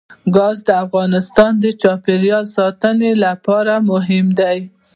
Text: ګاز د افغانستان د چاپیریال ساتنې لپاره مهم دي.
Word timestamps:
ګاز 0.35 0.57
د 0.67 0.69
افغانستان 0.85 1.51
د 1.59 1.65
چاپیریال 1.81 2.45
ساتنې 2.57 3.11
لپاره 3.25 3.73
مهم 3.89 4.25
دي. 4.39 4.57